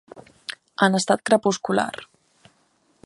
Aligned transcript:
En 0.87 0.97
estat 0.99 1.23
crepuscular. 1.31 1.91